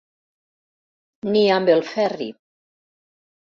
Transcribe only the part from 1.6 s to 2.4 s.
el Ferri.